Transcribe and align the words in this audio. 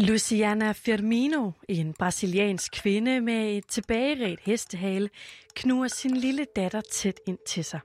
Luciana 0.00 0.72
Firmino, 0.72 1.50
en 1.68 1.94
brasiliansk 1.98 2.72
kvinde 2.72 3.20
med 3.20 3.56
et 3.56 3.66
tilbageret 3.66 4.38
hestehale, 4.42 5.10
knuger 5.54 5.88
sin 5.88 6.16
lille 6.16 6.46
datter 6.56 6.80
tæt 6.92 7.20
ind 7.26 7.38
til 7.46 7.64
sig. 7.64 7.80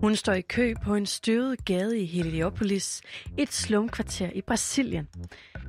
Hun 0.00 0.16
står 0.16 0.32
i 0.32 0.40
kø 0.40 0.74
på 0.84 0.94
en 0.94 1.06
støvet 1.06 1.64
gade 1.64 2.00
i 2.00 2.04
Heliopolis, 2.04 3.02
et 3.38 3.52
slumkvarter 3.52 4.30
i 4.34 4.40
Brasilien. 4.40 5.08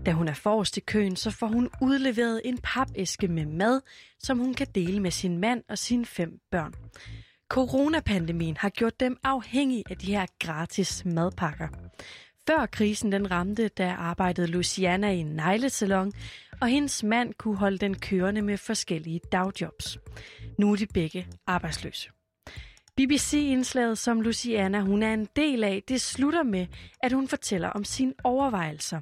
Da 0.06 0.12
hun 0.12 0.28
er 0.28 0.34
forrest 0.34 0.78
i 0.78 0.80
køen, 0.80 1.16
så 1.16 1.32
får 1.32 1.48
hun 1.48 1.70
udleveret 1.82 2.42
en 2.46 2.58
papæske 2.64 3.28
med 3.28 3.46
mad, 3.46 3.82
som 4.20 4.38
hun 4.38 4.54
kan 4.54 4.68
dele 4.76 5.00
med 5.00 5.12
sin 5.12 5.38
mand 5.38 5.64
og 5.70 5.78
sine 5.78 6.06
fem 6.06 6.40
børn. 6.52 6.74
Coronapandemien 7.50 8.58
har 8.58 8.70
gjort 8.70 9.00
dem 9.00 9.18
afhængige 9.24 9.84
af 9.90 9.98
de 9.98 10.12
her 10.12 10.26
gratis 10.40 11.06
madpakker. 11.06 11.68
Før 12.48 12.66
krisen 12.66 13.12
den 13.12 13.32
ramte, 13.32 13.68
der 13.68 13.94
arbejdede 13.94 14.48
Luciana 14.48 15.12
i 15.12 15.18
en 15.18 15.36
neglesalon, 15.36 16.14
og 16.62 16.68
hendes 16.68 17.04
mand 17.04 17.34
kunne 17.34 17.58
holde 17.58 17.78
den 17.78 18.00
kørende 18.00 18.42
med 18.42 18.58
forskellige 18.58 19.20
dagjobs. 19.32 19.98
Nu 20.60 20.72
er 20.72 20.76
de 20.76 20.86
begge 20.86 21.28
arbejdsløse. 21.48 22.10
BBC-indslaget, 22.96 23.98
som 23.98 24.22
Luciana 24.22 24.80
hun 24.80 25.04
er 25.04 25.14
en 25.14 25.28
del 25.36 25.64
af, 25.64 25.84
det 25.88 26.02
slutter 26.02 26.44
med, 26.44 26.68
at 27.04 27.12
hun 27.12 27.28
fortæller 27.28 27.70
om 27.70 27.84
sine 27.84 28.14
overvejelser. 28.24 29.02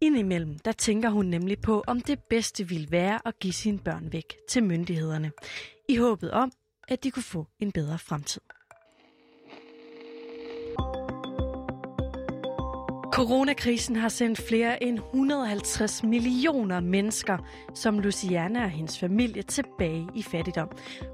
Indimellem, 0.00 0.58
der 0.58 0.72
tænker 0.72 1.10
hun 1.10 1.26
nemlig 1.26 1.60
på, 1.60 1.84
om 1.86 2.00
det 2.00 2.18
bedste 2.30 2.68
ville 2.68 2.90
være 2.90 3.20
at 3.24 3.38
give 3.38 3.52
sine 3.52 3.78
børn 3.78 4.12
væk 4.12 4.34
til 4.48 4.64
myndighederne, 4.64 5.32
i 5.88 5.96
håbet 5.96 6.30
om, 6.30 6.52
at 6.88 7.04
de 7.04 7.10
kunne 7.10 7.22
få 7.22 7.46
en 7.60 7.72
bedre 7.72 7.98
fremtid. 7.98 8.42
Coronakrisen 13.12 13.96
har 13.96 14.08
sendt 14.08 14.42
flere 14.48 14.82
end 14.82 14.98
150 14.98 16.02
millioner 16.02 16.80
mennesker, 16.80 17.38
som 17.74 17.98
Luciana 17.98 18.64
og 18.64 18.70
hendes 18.70 18.98
familie, 18.98 19.42
tilbage 19.42 20.08
i 20.14 20.22
fattigdom. 20.22 20.68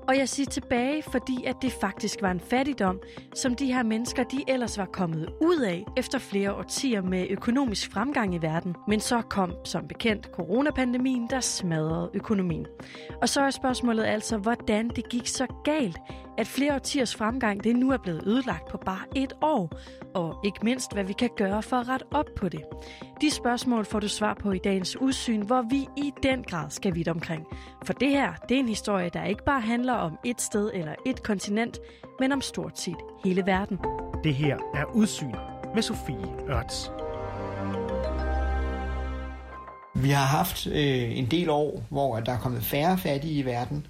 Og 0.08 0.18
jeg 0.18 0.28
siger 0.28 0.46
tilbage, 0.46 1.02
fordi 1.02 1.44
at 1.46 1.56
det 1.62 1.72
faktisk 1.72 2.22
var 2.22 2.30
en 2.30 2.40
fattigdom, 2.40 3.00
som 3.34 3.54
de 3.54 3.72
her 3.72 3.82
mennesker 3.82 4.24
de 4.24 4.44
ellers 4.48 4.78
var 4.78 4.84
kommet 4.84 5.28
ud 5.42 5.60
af 5.60 5.84
efter 5.96 6.18
flere 6.18 6.54
årtier 6.54 7.02
med 7.02 7.26
økonomisk 7.30 7.92
fremgang 7.92 8.34
i 8.34 8.38
verden. 8.38 8.74
Men 8.88 9.00
så 9.00 9.20
kom 9.20 9.52
som 9.64 9.88
bekendt 9.88 10.26
coronapandemien, 10.26 11.26
der 11.30 11.40
smadrede 11.40 12.10
økonomien. 12.14 12.66
Og 13.22 13.28
så 13.28 13.40
er 13.40 13.50
spørgsmålet 13.50 14.04
altså, 14.04 14.36
hvordan 14.36 14.88
det 14.88 15.08
gik 15.08 15.26
så 15.26 15.46
galt, 15.64 15.98
at 16.38 16.46
flere 16.46 16.74
årtiers 16.74 17.14
fremgang 17.14 17.64
det 17.64 17.76
nu 17.76 17.90
er 17.90 17.96
blevet 17.96 18.22
ødelagt 18.26 18.68
på 18.68 18.78
bare 18.86 19.04
et 19.16 19.32
år, 19.42 19.78
og 20.14 20.40
ikke 20.44 20.58
mindst, 20.62 20.92
hvad 20.92 21.04
vi 21.04 21.12
kan 21.12 21.30
gøre 21.36 21.62
for 21.62 21.76
at 21.76 21.88
rette 21.88 22.04
op 22.10 22.26
på 22.36 22.48
det. 22.48 22.60
De 23.20 23.30
spørgsmål 23.30 23.84
får 23.84 24.00
du 24.00 24.08
svar 24.08 24.34
på 24.34 24.52
i 24.52 24.58
dagens 24.58 24.96
udsyn, 24.96 25.42
hvor 25.42 25.62
vi 25.70 25.86
i 25.96 26.12
den 26.22 26.42
grad 26.42 26.70
skal 26.70 26.94
vidt 26.94 27.08
omkring. 27.08 27.46
For 27.84 27.92
det 27.92 28.10
her, 28.10 28.32
det 28.48 28.54
er 28.54 28.58
en 28.58 28.68
historie, 28.68 29.10
der 29.12 29.24
ikke 29.24 29.44
bare 29.44 29.60
handler 29.60 29.92
om 29.92 30.18
et 30.24 30.40
sted 30.40 30.70
eller 30.74 30.94
et 31.06 31.22
kontinent, 31.22 31.78
men 32.20 32.32
om 32.32 32.40
stort 32.40 32.78
set 32.78 32.96
hele 33.24 33.46
verden. 33.46 33.78
Det 34.24 34.34
her 34.34 34.56
er 34.74 34.84
Udsyn 34.94 35.34
med 35.74 35.82
Sofie 35.82 36.26
Ørts. 36.50 36.90
Vi 39.94 40.10
har 40.10 40.24
haft 40.24 40.66
øh, 40.66 41.18
en 41.18 41.26
del 41.26 41.50
år, 41.50 41.82
hvor 41.88 42.20
der 42.20 42.32
er 42.32 42.38
kommet 42.38 42.62
færre 42.62 42.98
fattige 42.98 43.34
i 43.34 43.44
verden, 43.44 43.86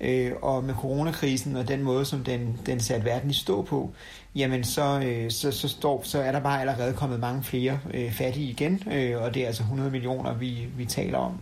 øh, 0.00 0.32
og 0.42 0.64
med 0.64 0.74
coronakrisen 0.74 1.56
og 1.56 1.68
den 1.68 1.82
måde, 1.82 2.04
som 2.04 2.24
den, 2.24 2.60
den 2.66 2.80
satte 2.80 3.04
verden 3.04 3.30
i 3.30 3.34
stå 3.34 3.62
på, 3.62 3.90
jamen 4.34 4.64
så, 4.64 5.00
øh, 5.04 5.30
så, 5.30 5.50
så, 5.50 5.68
står, 5.68 6.02
så 6.04 6.20
er 6.22 6.32
der 6.32 6.40
bare 6.40 6.60
allerede 6.60 6.92
kommet 6.92 7.20
mange 7.20 7.42
flere 7.42 7.80
øh, 7.94 8.12
fattige 8.12 8.50
igen, 8.50 8.82
øh, 8.92 9.22
og 9.22 9.34
det 9.34 9.42
er 9.42 9.46
altså 9.46 9.62
100 9.62 9.90
millioner, 9.90 10.34
vi, 10.34 10.66
vi 10.76 10.84
taler 10.84 11.18
om. 11.18 11.32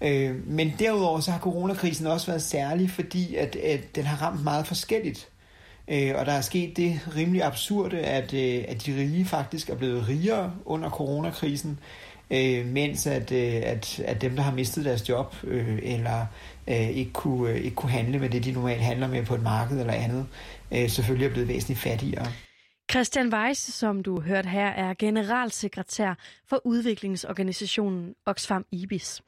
Øh, 0.00 0.48
men 0.48 0.74
derudover 0.78 1.20
så 1.20 1.30
har 1.30 1.38
coronakrisen 1.38 2.06
også 2.06 2.26
været 2.26 2.42
særlig, 2.42 2.90
fordi 2.90 3.34
at, 3.34 3.56
at 3.56 3.96
den 3.96 4.04
har 4.04 4.26
ramt 4.26 4.44
meget 4.44 4.66
forskelligt. 4.66 5.28
Øh, 5.88 6.12
og 6.14 6.26
der 6.26 6.32
er 6.32 6.40
sket 6.40 6.76
det 6.76 7.00
rimelig 7.16 7.44
absurde, 7.44 7.98
at, 7.98 8.34
øh, 8.34 8.64
at 8.68 8.86
de 8.86 8.96
rige 8.96 9.24
faktisk 9.24 9.70
er 9.70 9.74
blevet 9.74 10.08
rigere 10.08 10.52
under 10.64 10.90
coronakrisen, 10.90 11.78
øh, 12.30 12.66
mens 12.66 13.06
at, 13.06 13.32
øh, 13.32 13.60
at, 13.64 14.00
at 14.04 14.22
dem, 14.22 14.36
der 14.36 14.42
har 14.42 14.52
mistet 14.52 14.84
deres 14.84 15.08
job, 15.08 15.34
øh, 15.44 15.78
eller 15.82 16.26
øh, 16.70 16.88
ikke, 16.90 17.12
kunne, 17.12 17.50
øh, 17.50 17.56
ikke 17.56 17.74
kunne 17.74 17.92
handle 17.92 18.18
med 18.18 18.30
det, 18.30 18.44
de 18.44 18.52
normalt 18.52 18.80
handler 18.80 19.08
med 19.08 19.26
på 19.26 19.34
et 19.34 19.42
marked 19.42 19.80
eller 19.80 19.92
andet, 19.92 20.26
øh, 20.72 20.88
selvfølgelig 20.88 21.26
er 21.26 21.30
blevet 21.30 21.48
væsentligt 21.48 21.80
fattigere. 21.80 22.26
Christian 22.90 23.34
Weiss, 23.34 23.74
som 23.74 24.02
du 24.02 24.20
hørt 24.20 24.46
her, 24.46 24.66
er 24.66 24.94
generalsekretær 24.98 26.14
for 26.48 26.60
udviklingsorganisationen 26.64 28.14
Oxfam 28.26 28.64
IBIS. 28.72 29.22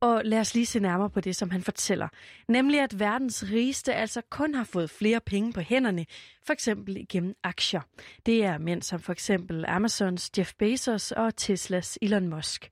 Og 0.00 0.22
lad 0.24 0.40
os 0.40 0.54
lige 0.54 0.66
se 0.66 0.80
nærmere 0.80 1.10
på 1.10 1.20
det, 1.20 1.36
som 1.36 1.50
han 1.50 1.62
fortæller. 1.62 2.08
Nemlig, 2.48 2.80
at 2.80 2.98
verdens 2.98 3.44
rigeste 3.52 3.94
altså 3.94 4.22
kun 4.30 4.54
har 4.54 4.64
fået 4.64 4.90
flere 4.90 5.20
penge 5.20 5.52
på 5.52 5.60
hænderne, 5.60 6.06
for 6.46 6.52
eksempel 6.52 6.96
igennem 6.96 7.34
aktier. 7.44 7.80
Det 8.26 8.44
er 8.44 8.58
mænd 8.58 8.82
som 8.82 9.00
for 9.00 9.12
eksempel 9.12 9.64
Amazons 9.68 10.30
Jeff 10.38 10.52
Bezos 10.58 11.12
og 11.12 11.36
Teslas 11.36 11.98
Elon 12.02 12.28
Musk. 12.28 12.70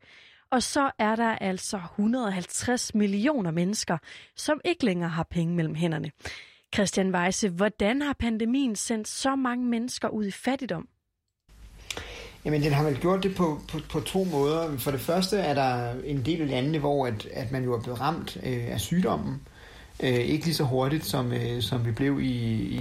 Og 0.53 0.63
så 0.63 0.91
er 0.99 1.17
der 1.17 1.35
altså 1.35 1.77
150 1.77 2.95
millioner 2.95 3.51
mennesker, 3.51 3.99
som 4.37 4.61
ikke 4.65 4.85
længere 4.85 5.11
har 5.11 5.27
penge 5.31 5.55
mellem 5.55 5.75
hænderne. 5.75 6.11
Christian 6.75 7.15
Weisse, 7.15 7.49
hvordan 7.49 8.03
har 8.03 8.17
pandemien 8.19 8.77
sendt 8.77 9.09
så 9.09 9.37
mange 9.37 9.67
mennesker 9.67 10.09
ud 10.09 10.27
i 10.27 10.31
fattigdom? 10.31 10.89
Jamen, 12.45 12.63
den 12.63 12.73
har 12.73 12.85
vel 12.85 13.01
gjort 13.01 13.23
det 13.23 13.35
på, 13.37 13.61
på, 13.69 13.79
på 13.91 14.01
to 14.01 14.25
måder. 14.25 14.79
For 14.79 14.91
det 14.91 15.01
første 15.01 15.39
er 15.39 15.55
der 15.55 15.95
en 16.05 16.25
del 16.25 16.41
af 16.41 16.49
landene, 16.49 16.79
hvor 16.79 17.07
at, 17.07 17.27
at 17.27 17.53
man 17.53 17.65
jo 17.65 17.75
er 17.75 17.81
blevet 17.83 18.01
ramt 18.01 18.37
øh, 18.43 18.73
af 18.73 18.81
sygdommen. 18.81 19.43
Øh, 20.03 20.15
ikke 20.15 20.45
lige 20.45 20.55
så 20.55 20.65
hurtigt, 20.65 21.05
som, 21.05 21.33
øh, 21.33 21.63
som 21.63 21.87
vi 21.87 21.91
blev 21.91 22.21
i, 22.21 22.33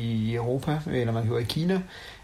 i 0.02 0.36
Europa, 0.36 0.80
eller 0.88 1.14
man 1.14 1.26
gjorde 1.26 1.42
i 1.42 1.46
Kina. 1.46 1.82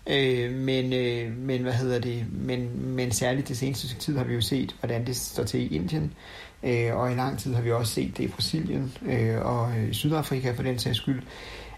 Øh, 0.09 0.51
men, 0.51 0.93
øh, 0.93 1.37
men 1.37 1.61
hvad 1.61 1.73
hedder 1.73 1.99
det? 1.99 2.25
Men, 2.31 2.87
men 2.95 3.11
særligt 3.11 3.47
det 3.47 3.57
seneste 3.57 3.95
tid 3.95 4.17
har 4.17 4.23
vi 4.23 4.33
jo 4.33 4.41
set, 4.41 4.75
hvordan 4.79 5.05
det 5.05 5.15
står 5.15 5.43
til 5.43 5.59
i 5.59 5.75
Indien. 5.75 6.13
Øh, 6.63 6.95
og 6.95 7.11
i 7.11 7.15
lang 7.15 7.39
tid 7.39 7.53
har 7.53 7.61
vi 7.61 7.71
også 7.71 7.93
set 7.93 8.17
det 8.17 8.23
i 8.23 8.27
Brasilien 8.27 8.93
øh, 9.05 9.45
og 9.45 9.71
i 9.89 9.93
Sydafrika 9.93 10.51
for 10.51 10.63
den 10.63 10.79
sags 10.79 10.97
skyld. 10.97 11.21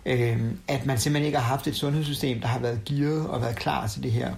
Øh, 0.06 0.38
at 0.68 0.86
man 0.86 0.98
simpelthen 0.98 1.26
ikke 1.26 1.38
har 1.38 1.46
haft 1.46 1.68
et 1.68 1.76
sundhedssystem, 1.76 2.40
der 2.40 2.48
har 2.48 2.60
været 2.60 2.82
gearet 2.86 3.28
og 3.28 3.42
været 3.42 3.56
klar 3.56 3.88
til 3.88 4.04
det 4.04 4.12
her. 4.12 4.34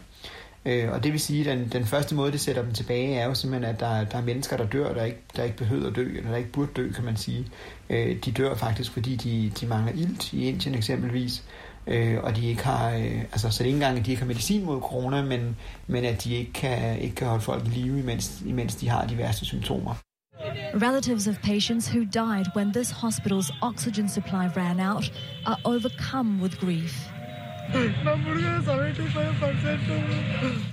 Øh, 0.65 0.91
og 0.91 1.03
det 1.03 1.11
vil 1.11 1.19
sige, 1.19 1.51
at 1.51 1.57
den, 1.57 1.69
den 1.69 1.85
første 1.85 2.15
måde, 2.15 2.31
det 2.31 2.39
sætter 2.39 2.61
dem 2.61 2.73
tilbage, 2.73 3.15
er 3.15 3.25
jo 3.25 3.33
simpelthen, 3.33 3.73
at 3.73 3.79
der, 3.79 4.03
der 4.03 4.17
er 4.17 4.21
mennesker, 4.21 4.57
der 4.57 4.65
dør, 4.65 4.93
der 4.93 5.03
ikke, 5.03 5.21
der 5.35 5.43
ikke 5.43 5.57
behøver 5.57 5.89
at 5.89 5.95
dø, 5.95 6.17
eller 6.17 6.29
der 6.29 6.37
ikke 6.37 6.51
burde 6.51 6.71
dø, 6.75 6.91
kan 6.91 7.05
man 7.05 7.17
sige. 7.17 7.47
Øh, 7.89 8.15
de 8.25 8.31
dør 8.31 8.55
faktisk, 8.55 8.91
fordi 8.91 9.15
de, 9.15 9.51
de 9.59 9.65
mangler 9.67 9.93
ilt 9.93 10.33
i 10.33 10.45
Indien 10.45 10.75
eksempelvis, 10.75 11.43
øh, 11.87 12.17
og 12.23 12.35
de 12.35 12.45
ikke 12.45 12.63
har, 12.63 12.89
øh, 12.89 13.21
altså 13.21 13.49
så 13.49 13.57
det 13.57 13.61
er 13.61 13.65
ikke 13.65 13.75
engang, 13.75 13.99
at 13.99 14.05
de 14.05 14.11
ikke 14.11 14.21
har 14.21 14.27
medicin 14.27 14.65
mod 14.65 14.81
corona, 14.81 15.21
men, 15.21 15.55
men 15.87 16.05
at 16.05 16.23
de 16.23 16.33
ikke 16.33 16.53
kan, 16.53 16.99
ikke 16.99 17.15
kan 17.15 17.27
holde 17.27 17.43
folk 17.43 17.65
i 17.65 17.69
live, 17.69 17.99
imens, 17.99 18.43
imens 18.45 18.75
de 18.75 18.89
har 18.89 19.05
de 19.05 19.17
værste 19.17 19.45
symptomer. 19.45 19.95
Relatives 20.73 21.27
of 21.27 21.35
patients 21.41 21.87
who 21.87 22.05
died 22.05 22.45
when 22.55 22.71
this 22.71 22.91
hospital's 22.91 23.51
oxygen 23.61 24.09
supply 24.09 24.47
ran 24.55 24.79
out 24.79 25.11
are 25.45 25.57
overcome 25.65 26.41
with 26.41 26.59
grief. 26.59 27.11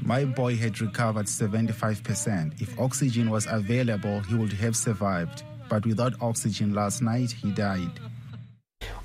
My 0.02 0.24
boy 0.24 0.56
had 0.56 0.80
recovered 0.80 1.26
75%. 1.26 2.60
If 2.60 2.78
oxygen 2.78 3.30
was 3.30 3.46
available, 3.46 4.20
he 4.20 4.34
would 4.34 4.52
have 4.52 4.76
survived. 4.76 5.44
But 5.68 5.86
without 5.86 6.14
oxygen 6.20 6.74
last 6.74 7.02
night, 7.02 7.30
he 7.30 7.52
died. 7.52 8.00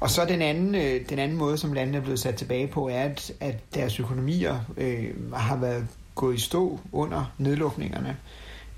Og 0.03 0.09
så 0.09 0.25
den 0.25 0.41
anden, 0.41 0.75
øh, 0.75 1.09
den 1.09 1.19
anden 1.19 1.38
måde, 1.38 1.58
som 1.58 1.74
landene 1.74 1.97
er 1.97 2.02
blevet 2.02 2.19
sat 2.19 2.36
tilbage 2.36 2.68
på, 2.68 2.88
er, 2.88 3.03
at, 3.03 3.31
at 3.40 3.56
deres 3.75 4.00
økonomier 4.00 4.59
øh, 4.78 5.34
har 5.34 5.56
været 5.56 5.88
gået 6.16 6.35
i 6.35 6.40
stå 6.40 6.79
under 6.91 7.34
nedlukningerne. 7.38 8.17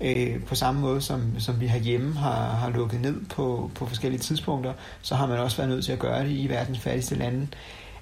Øh, 0.00 0.44
på 0.44 0.54
samme 0.54 0.80
måde 0.80 1.00
som, 1.00 1.40
som 1.40 1.60
vi 1.60 1.66
herhjemme 1.66 2.14
har, 2.14 2.48
har 2.50 2.70
lukket 2.70 3.00
ned 3.00 3.20
på, 3.34 3.70
på 3.74 3.86
forskellige 3.86 4.20
tidspunkter, 4.20 4.72
så 5.02 5.14
har 5.14 5.26
man 5.26 5.38
også 5.38 5.56
været 5.56 5.70
nødt 5.70 5.84
til 5.84 5.92
at 5.92 5.98
gøre 5.98 6.24
det 6.24 6.30
i 6.30 6.46
verdens 6.48 6.78
fattigste 6.78 7.14
lande. 7.14 7.48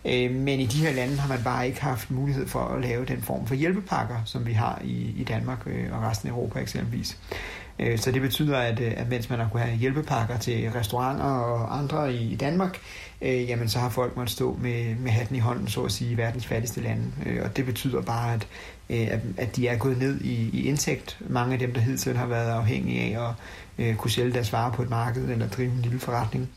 Øh, 0.04 0.30
men 0.30 0.60
i 0.60 0.66
de 0.66 0.86
her 0.86 0.92
lande 0.92 1.16
har 1.16 1.28
man 1.28 1.44
bare 1.44 1.66
ikke 1.66 1.82
haft 1.82 2.10
mulighed 2.10 2.48
for 2.48 2.60
at 2.60 2.82
lave 2.82 3.04
den 3.04 3.22
form 3.22 3.46
for 3.46 3.54
hjælpepakker, 3.54 4.16
som 4.24 4.46
vi 4.46 4.52
har 4.52 4.80
i, 4.84 5.14
i 5.16 5.24
Danmark 5.24 5.66
øh, 5.66 5.92
og 5.92 6.02
resten 6.02 6.28
af 6.28 6.32
Europa 6.32 6.60
eksempelvis. 6.60 7.18
Øh, 7.78 7.98
så 7.98 8.12
det 8.12 8.22
betyder, 8.22 8.58
at, 8.58 8.80
øh, 8.80 8.92
at 8.96 9.08
mens 9.08 9.30
man 9.30 9.38
har 9.38 9.48
kunnet 9.48 9.66
have 9.66 9.78
hjælpepakker 9.78 10.38
til 10.38 10.70
restauranter 10.70 11.24
og 11.24 11.78
andre 11.78 12.14
i, 12.14 12.36
Danmark, 12.36 12.80
øh, 13.22 13.48
jamen 13.48 13.68
så 13.68 13.78
har 13.78 13.88
folk 13.88 14.16
måttet 14.16 14.32
stå 14.32 14.58
med, 14.62 14.94
med 14.94 15.10
hatten 15.10 15.36
i 15.36 15.38
hånden, 15.38 15.68
så 15.68 15.82
at 15.82 15.92
sige, 15.92 16.10
i 16.10 16.16
verdens 16.16 16.46
fattigste 16.46 16.80
lande. 16.80 17.12
Øh, 17.26 17.42
og 17.44 17.56
det 17.56 17.66
betyder 17.66 18.02
bare, 18.02 18.34
at, 18.34 18.46
øh, 18.90 19.08
at, 19.10 19.20
at 19.38 19.56
de 19.56 19.68
er 19.68 19.78
gået 19.78 19.98
ned 19.98 20.20
i, 20.20 20.50
i 20.52 20.68
indtægt. 20.68 21.18
Mange 21.20 21.52
af 21.52 21.58
dem, 21.58 21.72
der 21.72 21.80
hidtil 21.80 22.16
har 22.16 22.26
været 22.26 22.50
afhængige 22.50 23.16
af 23.16 23.28
at 23.28 23.34
øh, 23.78 23.96
kunne 23.96 24.10
sælge 24.10 24.32
deres 24.32 24.52
varer 24.52 24.72
på 24.72 24.82
et 24.82 24.90
marked 24.90 25.30
eller 25.30 25.48
drive 25.48 25.72
en 25.72 25.82
lille 25.82 25.98
forretning. 25.98 26.50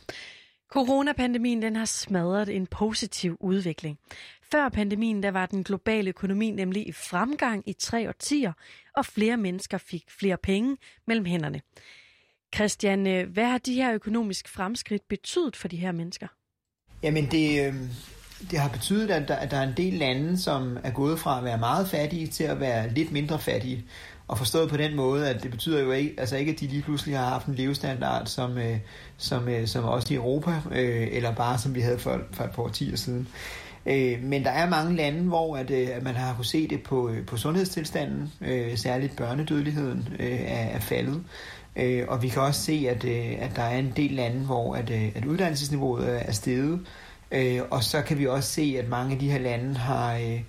Coronapandemien 0.71 1.61
den 1.61 1.75
har 1.75 1.85
smadret 1.85 2.55
en 2.55 2.67
positiv 2.67 3.37
udvikling. 3.39 3.97
Før 4.51 4.69
pandemien 4.69 5.23
der 5.23 5.31
var 5.31 5.45
den 5.45 5.63
globale 5.63 6.09
økonomi 6.09 6.51
nemlig 6.51 6.87
i 6.87 6.91
fremgang 6.91 7.63
i 7.69 7.73
tre 7.73 8.07
årtier, 8.07 8.53
og 8.95 9.05
flere 9.05 9.37
mennesker 9.37 9.77
fik 9.77 10.03
flere 10.19 10.37
penge 10.37 10.77
mellem 11.07 11.25
hænderne. 11.25 11.61
Christian, 12.55 13.07
øh, 13.07 13.29
hvad 13.29 13.45
har 13.45 13.57
de 13.57 13.73
her 13.73 13.93
økonomiske 13.93 14.49
fremskridt 14.49 15.07
betydet 15.07 15.55
for 15.55 15.67
de 15.67 15.77
her 15.77 15.91
mennesker? 15.91 16.27
Jamen 17.03 17.25
det, 17.31 17.67
øh, 17.67 17.73
det 18.51 18.59
har 18.59 18.69
betydet, 18.69 19.11
at 19.11 19.27
der, 19.27 19.35
at 19.35 19.51
der 19.51 19.57
er 19.57 19.67
en 19.67 19.73
del 19.77 19.93
lande, 19.93 20.37
som 20.37 20.77
er 20.83 20.91
gået 20.91 21.19
fra 21.19 21.37
at 21.37 21.43
være 21.43 21.57
meget 21.57 21.87
fattige 21.87 22.27
til 22.27 22.43
at 22.43 22.59
være 22.59 22.93
lidt 22.93 23.11
mindre 23.11 23.39
fattige. 23.39 23.85
Og 24.27 24.37
forstået 24.37 24.69
på 24.69 24.77
den 24.77 24.95
måde, 24.95 25.29
at 25.29 25.43
det 25.43 25.51
betyder 25.51 25.83
jo 25.83 25.91
ikke, 25.91 26.15
altså 26.17 26.37
ikke, 26.37 26.51
at 26.51 26.59
de 26.59 26.67
lige 26.67 26.81
pludselig 26.81 27.17
har 27.17 27.29
haft 27.29 27.47
en 27.47 27.55
levestandard, 27.55 28.25
som, 28.25 28.57
øh, 28.57 28.77
som, 29.17 29.47
øh, 29.49 29.67
som 29.67 29.83
også 29.83 30.13
i 30.13 30.17
Europa, 30.17 30.61
øh, 30.71 31.07
eller 31.11 31.35
bare 31.35 31.57
som 31.57 31.75
vi 31.75 31.81
havde 31.81 31.99
for, 31.99 32.21
for 32.31 32.43
et 32.43 32.51
par 32.51 32.63
årtier 32.63 32.95
siden. 32.95 33.27
Øh, 33.87 34.23
men 34.23 34.43
der 34.43 34.51
er 34.51 34.69
mange 34.69 34.95
lande, 34.95 35.21
hvor 35.21 35.57
at, 35.57 35.71
øh, 35.71 35.87
at 35.93 36.03
man 36.03 36.15
har 36.15 36.33
kunne 36.33 36.45
se 36.45 36.67
det 36.67 36.83
på, 36.83 37.09
øh, 37.09 37.25
på 37.25 37.37
sundhedstilstanden, 37.37 38.31
øh, 38.41 38.77
særligt 38.77 39.15
børnedødeligheden 39.15 40.09
øh, 40.19 40.41
er, 40.41 40.65
er 40.75 40.79
faldet. 40.79 41.23
Øh, 41.75 42.05
og 42.07 42.23
vi 42.23 42.27
kan 42.27 42.41
også 42.41 42.61
se, 42.61 42.87
at, 42.89 43.03
øh, 43.03 43.35
at 43.39 43.55
der 43.55 43.61
er 43.61 43.77
en 43.79 43.93
del 43.95 44.11
lande, 44.11 44.45
hvor 44.45 44.75
at, 44.75 44.89
øh, 44.89 45.11
at 45.15 45.25
uddannelsesniveauet 45.25 46.27
er 46.27 46.31
steget. 46.31 46.79
Øh, 47.31 47.61
og 47.71 47.83
så 47.83 48.01
kan 48.01 48.17
vi 48.17 48.27
også 48.27 48.49
se, 48.49 48.75
at 48.79 48.89
mange 48.89 49.13
af 49.13 49.19
de 49.19 49.31
her 49.31 49.39
lande 49.39 49.75
har, 49.75 50.15
øh, 50.15 50.41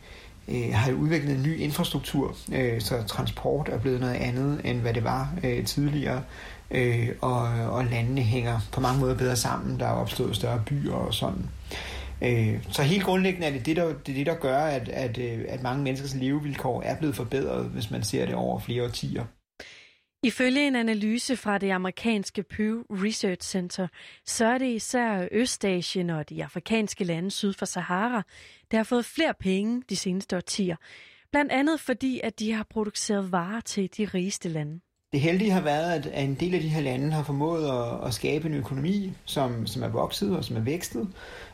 øh, 0.49 0.75
har 0.75 0.93
udviklet 0.93 1.37
en 1.37 1.43
ny 1.43 1.57
infrastruktur, 1.57 2.37
øh, 2.53 2.81
så 2.81 3.03
transport 3.03 3.69
er 3.69 3.79
blevet 3.79 4.01
noget 4.01 4.15
andet, 4.15 4.61
end 4.65 4.81
hvad 4.81 4.95
det 4.95 5.05
var 5.05 5.33
øh, 5.45 5.65
tidligere. 5.65 6.23
Øh, 6.71 7.09
og, 7.21 7.43
og 7.71 7.85
landene 7.85 8.21
hænger 8.21 8.61
på 8.73 8.81
mange 8.81 9.01
måder 9.01 9.15
bedre 9.15 9.37
sammen. 9.37 9.81
Der 9.81 9.87
er 9.87 9.93
opstået 9.93 10.37
større 10.37 10.63
byer 10.67 10.95
og 10.95 11.15
sådan. 11.15 11.39
Øh, 11.43 11.98
Øh, 12.23 12.65
så 12.73 12.83
helt 12.83 13.05
grundlæggende 13.05 13.47
er 13.47 13.51
det 13.51 13.67
det, 13.67 13.77
der, 13.77 13.87
det, 13.87 14.07
det, 14.07 14.27
der 14.27 14.35
gør, 14.35 14.59
at, 14.59 14.89
at, 14.89 15.19
øh, 15.19 15.45
at 15.49 15.63
mange 15.63 15.83
menneskers 15.83 16.15
levevilkår 16.15 16.83
er 16.83 16.99
blevet 16.99 17.17
forbedret, 17.17 17.65
hvis 17.65 17.91
man 17.91 18.03
ser 18.03 18.27
det 18.27 18.35
over 18.35 18.59
flere 18.59 18.85
årtier. 18.85 19.25
Ifølge 20.23 20.67
en 20.67 20.77
analyse 20.77 21.37
fra 21.37 21.59
det 21.59 21.71
amerikanske 21.71 22.43
Pew 22.43 22.83
Research 22.91 23.49
Center, 23.49 23.89
så 24.27 24.47
er 24.47 24.59
det 24.59 24.75
især 24.75 25.29
Østasien 25.33 26.11
og 26.11 26.29
de 26.29 26.45
afrikanske 26.45 27.05
lande 27.05 27.31
syd 27.31 27.53
for 27.53 27.67
Sahara, 27.67 28.23
der 28.71 28.77
har 28.77 28.85
fået 28.85 29.05
flere 29.05 29.35
penge 29.41 29.83
de 29.89 29.97
seneste 29.97 30.37
årtier. 30.37 30.77
Blandt 31.31 31.53
andet 31.53 31.81
fordi, 31.81 32.21
at 32.25 32.39
de 32.39 32.53
har 32.53 32.67
produceret 32.71 33.33
varer 33.33 33.61
til 33.61 33.91
de 33.97 34.05
rigeste 34.05 34.49
lande. 34.49 34.81
Det 35.13 35.21
heldige 35.21 35.51
har 35.51 35.61
været, 35.61 36.07
at 36.07 36.25
en 36.25 36.35
del 36.35 36.55
af 36.55 36.61
de 36.61 36.69
her 36.69 36.81
lande 36.81 37.13
har 37.13 37.23
formået 37.23 37.71
at, 37.71 38.07
at 38.07 38.15
skabe 38.15 38.49
en 38.49 38.55
økonomi, 38.55 39.13
som, 39.25 39.67
som 39.67 39.83
er 39.83 39.89
vokset 39.89 40.37
og 40.37 40.45
som 40.45 40.57
er 40.57 40.61
vækstet, 40.61 41.09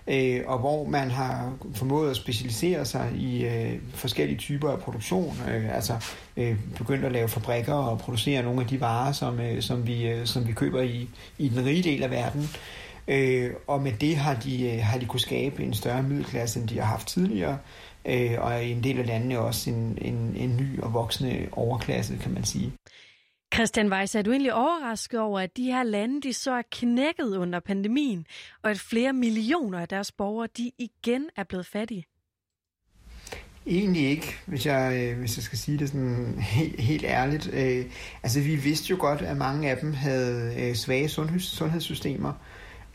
øh, 0.07 0.41
og 0.47 0.59
hvor 0.59 0.85
man 0.85 1.11
har 1.11 1.57
formået 1.75 2.11
at 2.11 2.17
specialisere 2.17 2.85
sig 2.85 3.13
i 3.17 3.45
øh, 3.47 3.81
forskellige 3.93 4.39
typer 4.39 4.71
af 4.71 4.79
produktion, 4.79 5.37
øh, 5.49 5.75
altså 5.75 5.95
øh, 6.37 6.57
begyndt 6.77 7.05
at 7.05 7.13
lave 7.13 7.29
fabrikker 7.29 7.75
og 7.75 7.99
producere 7.99 8.43
nogle 8.43 8.61
af 8.61 8.67
de 8.67 8.81
varer, 8.81 9.13
som, 9.13 9.41
øh, 9.41 9.63
som, 9.63 9.87
vi, 9.87 10.09
øh, 10.09 10.27
som 10.27 10.47
vi 10.47 10.53
køber 10.53 10.83
i, 10.83 11.09
i 11.39 11.49
den 11.49 11.65
rige 11.65 11.83
del 11.83 12.03
af 12.03 12.11
verden. 12.11 12.49
Øh, 13.09 13.51
og 13.67 13.83
med 13.83 13.93
det 13.93 14.17
har 14.17 14.35
de, 14.35 14.71
øh, 14.71 14.83
har 14.83 14.99
de 14.99 15.07
kunne 15.07 15.21
skabe 15.21 15.63
en 15.63 15.75
større 15.75 16.03
middelklasse, 16.03 16.61
end 16.61 16.69
de 16.69 16.79
har 16.79 16.87
haft 16.87 17.09
tidligere, 17.09 17.59
øh, 18.05 18.35
og 18.39 18.65
i 18.65 18.71
en 18.71 18.85
del 18.85 18.99
af 18.99 19.07
landene 19.07 19.39
også 19.39 19.71
en, 19.71 19.99
en, 20.01 20.37
en 20.37 20.57
ny 20.57 20.81
og 20.81 20.95
voksende 20.95 21.49
overklasse, 21.53 22.17
kan 22.17 22.35
man 22.35 22.45
sige. 22.45 22.73
Christian 23.55 23.93
Weiss, 23.93 24.15
er 24.15 24.23
du 24.23 24.31
egentlig 24.31 24.55
overrasket 24.55 25.21
over, 25.21 25.41
at 25.41 25.57
de 25.57 25.65
her 25.65 25.83
lande 25.83 26.23
de 26.23 26.33
så 26.33 26.53
er 26.53 26.63
knækket 26.73 27.37
under 27.37 27.61
pandemien, 27.61 28.27
og 28.63 28.71
at 28.71 28.79
flere 28.79 29.13
millioner 29.13 29.79
af 29.79 29.89
deres 29.89 30.13
borgere 30.13 30.49
de 30.57 30.71
igen 30.79 31.29
er 31.37 31.45
blevet 31.45 31.67
fattige? 31.67 32.05
Egentlig 33.67 34.09
ikke, 34.09 34.37
hvis 34.47 34.67
jeg, 34.67 35.01
øh, 35.03 35.19
hvis 35.19 35.37
jeg 35.37 35.43
skal 35.43 35.59
sige 35.59 35.79
det 35.79 35.89
sådan 35.89 36.39
helt, 36.39 36.81
helt 36.81 37.05
ærligt. 37.05 37.51
Øh, 37.53 37.85
altså, 38.23 38.41
vi 38.41 38.57
vidste 38.57 38.91
jo 38.91 38.97
godt, 39.01 39.23
at 39.23 39.37
mange 39.37 39.71
af 39.71 39.77
dem 39.77 39.93
havde 39.93 40.55
øh, 40.59 40.75
svage 40.75 41.09
sundheds, 41.09 41.45
sundhedssystemer, 41.45 42.33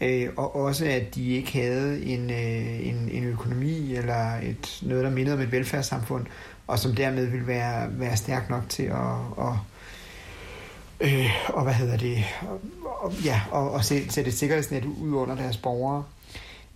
øh, 0.01 0.29
og 0.37 0.55
også 0.55 0.85
at 0.85 1.15
de 1.15 1.29
ikke 1.29 1.51
havde 1.51 2.05
en, 2.05 2.29
øh, 2.29 2.87
en, 2.87 3.09
en 3.11 3.23
økonomi 3.23 3.95
eller 3.95 4.35
et, 4.35 4.79
noget, 4.81 5.03
der 5.03 5.09
mindede 5.09 5.35
om 5.35 5.41
et 5.41 5.51
velfærdssamfund, 5.51 6.25
og 6.67 6.79
som 6.79 6.95
dermed 6.95 7.25
ville 7.25 7.47
være, 7.47 7.99
være 7.99 8.17
stærk 8.17 8.49
nok 8.49 8.63
til 8.69 8.83
at, 8.83 9.17
at 9.39 9.53
øh, 11.01 11.29
og 11.47 11.63
hvad 11.63 11.73
hedder 11.73 11.97
det, 11.97 12.23
og, 13.01 13.13
ja, 13.25 13.41
og, 13.51 13.71
og 13.71 13.85
sætte, 13.85 14.13
sætte 14.13 14.29
et 14.29 14.37
sikkerhedsnet 14.37 14.85
ud 14.85 15.13
under 15.13 15.35
deres 15.35 15.57
borgere. 15.57 16.03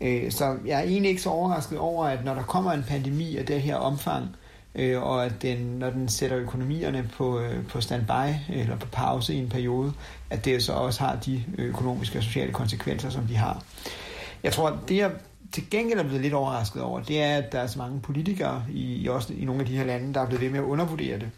Øh, 0.01 0.31
så 0.31 0.57
jeg 0.65 0.79
er 0.79 0.83
egentlig 0.83 1.09
ikke 1.09 1.21
så 1.21 1.29
overrasket 1.29 1.77
over, 1.77 2.05
at 2.05 2.25
når 2.25 2.33
der 2.33 2.43
kommer 2.43 2.71
en 2.71 2.83
pandemi 2.87 3.37
af 3.37 3.45
det 3.45 3.61
her 3.61 3.75
omfang, 3.75 4.27
øh, 4.75 5.03
og 5.03 5.25
at 5.25 5.41
den, 5.41 5.57
når 5.57 5.89
den 5.89 6.09
sætter 6.09 6.37
økonomierne 6.37 7.09
på, 7.17 7.39
øh, 7.39 7.67
på 7.67 7.81
standby 7.81 8.33
eller 8.49 8.77
på 8.77 8.87
pause 8.87 9.33
i 9.33 9.37
en 9.37 9.49
periode, 9.49 9.93
at 10.29 10.45
det 10.45 10.63
så 10.63 10.73
også 10.73 11.03
har 11.03 11.15
de 11.15 11.43
økonomiske 11.57 12.17
og 12.17 12.23
sociale 12.23 12.51
konsekvenser, 12.51 13.09
som 13.09 13.27
de 13.27 13.35
har. 13.35 13.63
Jeg 14.43 14.53
tror, 14.53 14.79
det 14.87 14.97
jeg 14.97 15.11
til 15.51 15.69
gengæld 15.69 15.99
er 15.99 16.03
blevet 16.03 16.21
lidt 16.21 16.33
overrasket 16.33 16.81
over, 16.81 16.99
det 16.99 17.21
er, 17.21 17.37
at 17.37 17.51
der 17.51 17.59
er 17.59 17.67
så 17.67 17.77
mange 17.77 17.99
politikere 17.99 18.63
i, 18.69 19.07
også 19.07 19.33
i 19.33 19.45
nogle 19.45 19.61
af 19.61 19.67
de 19.67 19.77
her 19.77 19.85
lande, 19.85 20.13
der 20.13 20.21
er 20.21 20.25
blevet 20.25 20.41
ved 20.41 20.49
med 20.49 20.59
at 20.59 20.63
undervurdere 20.63 21.19
det. 21.19 21.29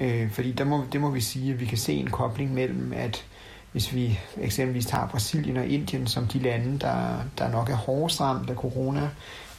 Øh, 0.00 0.30
fordi 0.30 0.52
der 0.52 0.64
må, 0.64 0.84
det 0.92 1.00
må 1.00 1.10
vi 1.10 1.20
sige, 1.20 1.52
at 1.52 1.60
vi 1.60 1.64
kan 1.64 1.78
se 1.78 1.92
en 1.92 2.10
kobling 2.10 2.54
mellem, 2.54 2.92
at 2.96 3.24
hvis 3.72 3.94
vi 3.94 4.18
eksempelvis 4.40 4.86
tager 4.86 5.08
Brasilien 5.08 5.56
og 5.56 5.66
Indien 5.66 6.06
som 6.06 6.26
de 6.26 6.38
lande, 6.38 6.78
der, 6.78 7.24
der 7.38 7.50
nok 7.50 7.70
er 7.70 7.76
hårdest 7.76 8.20
ramt 8.20 8.50
af 8.50 8.56
corona 8.56 9.08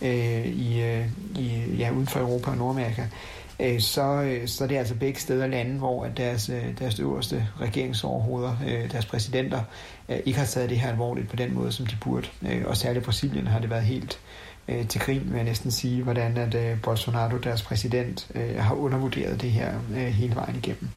øh, 0.01 0.45
i, 0.45 0.81
øh, 0.81 1.05
i, 1.35 1.75
ja, 1.77 1.91
uden 1.91 2.07
for 2.07 2.19
Europa 2.19 2.51
og 2.51 2.57
Nordamerika, 2.57 3.05
øh, 3.59 3.79
så, 3.79 4.21
øh, 4.21 4.47
så 4.47 4.67
det 4.67 4.75
er 4.75 4.79
altså 4.79 4.95
begge 4.95 5.19
steder 5.19 5.47
lande, 5.47 5.77
hvor 5.77 6.05
deres, 6.05 6.49
øh, 6.49 6.79
deres 6.79 6.99
øverste 6.99 7.47
regeringsoverhoveder, 7.61 8.55
øh, 8.67 8.91
deres 8.91 9.05
præsidenter, 9.05 9.61
øh, 10.09 10.17
ikke 10.25 10.39
har 10.39 10.45
taget 10.45 10.69
det 10.69 10.79
her 10.79 10.89
alvorligt 10.89 11.29
på 11.29 11.35
den 11.35 11.53
måde, 11.53 11.71
som 11.71 11.85
de 11.85 11.95
burde. 12.01 12.27
Øh, 12.41 12.61
og 12.65 12.77
særligt 12.77 13.05
Brasilien 13.05 13.47
har 13.47 13.59
det 13.59 13.69
været 13.69 13.83
helt 13.83 14.13
øh, 14.13 14.50
til 14.89 15.01
grin, 15.01 15.23
vil 15.25 15.35
jeg 15.35 15.43
næsten 15.43 15.71
sige, 15.71 16.03
hvordan 16.03 16.37
at 16.37 16.55
øh, 16.55 16.81
Bolsonaro, 16.81 17.37
deres 17.37 17.61
præsident, 17.61 18.31
øh, 18.35 18.55
har 18.55 18.75
undervurderet 18.75 19.41
det 19.41 19.51
her 19.51 19.79
øh, 19.89 19.95
hele 19.95 20.35
vejen 20.35 20.55
igennem. 20.55 20.89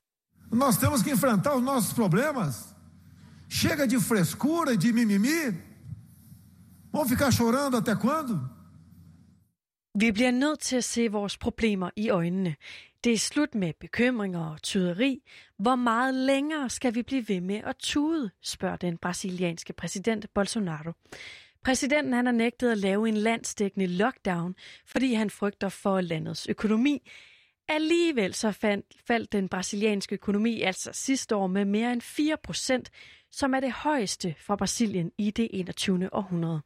Nós 0.53 0.79
temos 0.79 1.03
que 1.03 1.11
enfrentar 1.11 1.51
os 1.57 1.63
nossos 1.63 1.95
problemas. 1.95 2.55
Chega 3.51 3.87
de 3.87 4.01
frescura 4.01 4.73
e 4.73 4.77
de 4.77 4.93
mimimi. 4.93 5.41
Vamos 6.93 7.09
ficar 7.09 7.31
chorando 7.31 7.77
até 7.77 7.95
quando? 7.95 8.39
Vi 9.99 10.13
bliver 10.13 10.31
nødt 10.31 10.61
til 10.61 10.77
at 10.77 10.85
se 10.85 11.09
vores 11.09 11.37
problemer 11.39 11.91
i 11.97 12.09
øjnene. 12.11 12.55
Det 13.05 13.13
er 13.13 13.19
slut 13.19 13.55
med 13.55 13.73
bekymringer 13.81 14.45
og 14.47 14.63
tyderi. 14.63 15.23
Hvor 15.59 15.77
meget 15.77 16.15
længere 16.15 16.71
skal 16.71 16.95
vi 16.95 17.03
blive 17.03 17.29
ved 17.29 17.41
med 17.41 17.61
at 17.65 17.77
tude, 17.79 18.31
spørger 18.43 18.77
den 18.77 18.99
brasilianske 18.99 19.73
præsident 19.73 20.27
Bolsonaro. 20.35 20.93
Præsidenten 21.65 22.13
han 22.13 22.27
har 22.27 22.33
nægtet 22.33 22.71
at 22.71 22.79
lave 22.79 23.09
en 23.09 23.17
landsdækkende 23.17 23.87
lockdown, 23.87 24.55
fordi 24.87 25.15
han 25.15 25.31
frygter 25.31 25.69
for 25.69 26.01
landets 26.01 26.47
økonomi. 26.47 27.11
Alligevel 27.69 28.35
så 28.35 28.53
faldt, 28.53 28.87
faldt 29.07 29.33
den 29.33 29.49
brasilianske 29.49 30.15
økonomi 30.15 30.61
altså 30.61 30.91
sidste 30.93 31.37
år 31.37 31.47
med 31.47 31.65
mere 31.65 31.93
end 31.93 32.01
4 32.01 32.37
procent, 32.43 32.91
som 33.31 33.55
er 33.55 33.61
det 33.61 33.73
højeste 33.73 34.35
for 34.39 34.57
Brasilien 34.57 35.11
i 35.19 35.31
det 35.31 35.49
21. 35.51 36.15
århundrede. 36.15 36.61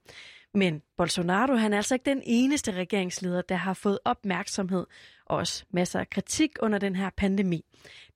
Men 0.55 0.83
Bolsonaro 0.97 1.55
han 1.55 1.73
er 1.73 1.76
altså 1.76 1.95
ikke 1.95 2.11
den 2.11 2.23
eneste 2.25 2.73
regeringsleder, 2.73 3.43
der 3.43 3.55
har 3.55 3.75
fået 3.75 3.99
opmærksomhed 4.05 4.87
og 5.26 5.37
også 5.37 5.64
masser 5.71 6.00
af 6.00 6.11
kritik 6.11 6.50
under 6.62 6.78
den 6.78 6.97
her 6.97 7.11
pandemi. 7.17 7.64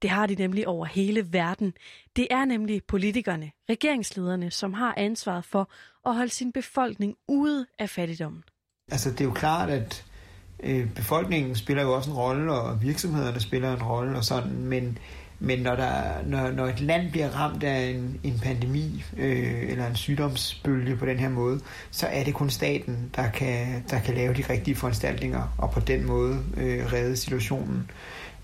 Det 0.03 0.11
har 0.11 0.27
de 0.27 0.35
nemlig 0.35 0.69
over 0.69 0.87
hele 0.87 1.33
verden. 1.33 1.73
Det 2.17 2.27
er 2.31 2.45
nemlig 2.45 2.83
politikerne, 2.89 3.51
regeringslederne, 3.71 4.51
som 4.51 4.75
har 4.75 4.95
ansvaret 4.97 5.45
for 5.45 5.71
at 6.07 6.15
holde 6.15 6.33
sin 6.33 6.53
befolkning 6.53 7.15
ude 7.29 7.67
af 7.79 7.91
fattigdommen. 7.91 8.43
Altså 8.91 9.11
det 9.11 9.21
er 9.21 9.25
jo 9.25 9.33
klart, 9.33 9.71
at 9.71 10.05
øh, 10.63 10.95
befolkningen 10.95 11.57
spiller 11.57 11.83
jo 11.83 11.95
også 11.95 12.11
en 12.11 12.17
rolle, 12.17 12.53
og 12.53 12.83
virksomhederne 12.83 13.41
spiller 13.41 13.77
en 13.77 13.83
rolle 13.83 14.17
og 14.17 14.25
sådan, 14.25 14.53
men 14.53 14.99
men 15.45 15.59
når, 15.59 15.77
der, 15.77 15.93
når, 16.27 16.51
når 16.51 16.67
et 16.67 16.81
land 16.81 17.11
bliver 17.11 17.29
ramt 17.29 17.63
af 17.63 17.81
en, 17.81 18.21
en 18.23 18.41
pandemi 18.43 19.05
øh, 19.17 19.71
eller 19.71 19.87
en 19.87 19.97
sygdomsbølge 19.97 20.97
på 20.97 21.07
den 21.07 21.19
her 21.19 21.29
måde, 21.29 21.61
så 21.91 22.07
er 22.07 22.25
det 22.25 22.35
kun 22.35 22.51
staten, 22.51 23.11
der 23.17 23.31
kan, 23.31 23.85
der 23.91 24.01
kan 24.01 24.15
lave 24.15 24.35
de 24.35 24.45
rigtige 24.51 24.75
foranstaltninger 24.75 25.55
og 25.59 25.71
på 25.71 25.81
den 25.81 26.07
måde 26.07 26.39
øh, 26.57 26.93
redde 26.93 27.17
situationen. 27.17 27.91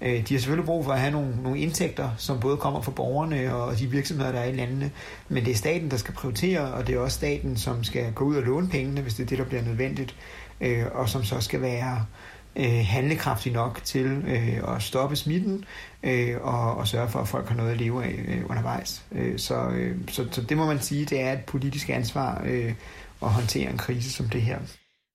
Øh, 0.00 0.28
de 0.28 0.34
har 0.34 0.38
selvfølgelig 0.38 0.66
brug 0.66 0.84
for 0.84 0.92
at 0.92 1.00
have 1.00 1.12
nogle, 1.12 1.42
nogle 1.42 1.58
indtægter, 1.58 2.10
som 2.16 2.40
både 2.40 2.56
kommer 2.56 2.82
fra 2.82 2.92
borgerne 2.92 3.54
og 3.54 3.78
de 3.78 3.90
virksomheder, 3.90 4.32
der 4.32 4.40
er 4.40 4.48
i 4.48 4.56
landene, 4.56 4.90
men 5.28 5.44
det 5.44 5.50
er 5.50 5.56
staten, 5.56 5.90
der 5.90 5.96
skal 5.96 6.14
prioritere, 6.14 6.72
og 6.72 6.86
det 6.86 6.94
er 6.94 6.98
også 6.98 7.16
staten, 7.16 7.56
som 7.56 7.84
skal 7.84 8.12
gå 8.12 8.24
ud 8.24 8.36
og 8.36 8.42
låne 8.42 8.68
pengene, 8.68 9.00
hvis 9.00 9.14
det 9.14 9.22
er 9.22 9.26
det, 9.26 9.38
der 9.38 9.44
bliver 9.44 9.62
nødvendigt, 9.62 10.16
øh, 10.60 10.84
og 10.94 11.08
som 11.08 11.24
så 11.24 11.40
skal 11.40 11.62
være 11.62 12.04
øh, 12.56 12.84
handlekraftig 12.86 13.52
nok 13.52 13.80
til 13.84 14.06
øh, 14.06 14.74
at 14.74 14.82
stoppe 14.82 15.16
smitten 15.16 15.64
øh, 16.02 16.36
og, 16.40 16.76
og 16.76 16.88
sørge 16.88 17.08
for, 17.08 17.18
at 17.18 17.28
folk 17.28 17.48
har 17.48 17.56
noget 17.56 17.70
at 17.70 17.76
leve 17.76 18.04
af 18.04 18.24
øh, 18.28 18.50
undervejs. 18.50 19.02
Øh, 19.12 19.38
så, 19.38 19.68
øh, 19.68 19.96
så, 20.08 20.28
så 20.30 20.42
det 20.42 20.56
må 20.56 20.66
man 20.66 20.80
sige, 20.80 21.04
det 21.04 21.20
er 21.20 21.32
et 21.32 21.44
politisk 21.44 21.88
ansvar 21.88 22.42
øh, 22.46 22.74
at 23.22 23.30
håndtere 23.30 23.70
en 23.70 23.78
krise 23.78 24.12
som 24.12 24.28
det 24.28 24.42
her. 24.42 24.58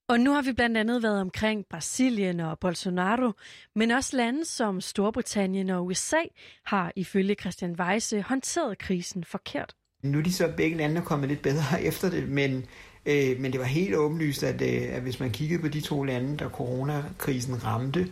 Og 0.09 0.19
nu 0.19 0.33
har 0.33 0.41
vi 0.41 0.53
blandt 0.53 0.77
andet 0.77 1.03
været 1.03 1.21
omkring 1.21 1.65
Brasilien 1.69 2.39
og 2.39 2.59
Bolsonaro, 2.59 3.31
men 3.75 3.91
også 3.91 4.17
lande 4.17 4.45
som 4.45 4.81
Storbritannien 4.81 5.69
og 5.69 5.85
USA 5.85 6.21
har 6.65 6.91
ifølge 6.95 7.35
Christian 7.39 7.75
Weisse 7.79 8.21
håndteret 8.21 8.77
krisen 8.77 9.23
forkert. 9.23 9.75
Nu 10.03 10.17
er 10.17 10.23
de 10.23 10.33
så 10.33 10.53
begge 10.57 10.77
lande 10.77 11.01
kommet 11.01 11.29
lidt 11.29 11.41
bedre 11.41 11.81
efter 11.89 12.09
det, 12.09 12.29
men, 12.29 12.65
øh, 13.05 13.39
men 13.39 13.51
det 13.51 13.59
var 13.59 13.65
helt 13.65 13.95
åbenlyst, 13.95 14.43
at, 14.43 14.61
øh, 14.61 14.95
at 14.95 15.01
hvis 15.01 15.19
man 15.19 15.31
kiggede 15.31 15.61
på 15.61 15.67
de 15.67 15.81
to 15.81 16.03
lande, 16.03 16.37
der 16.37 16.49
coronakrisen 16.49 17.63
ramte, 17.65 18.07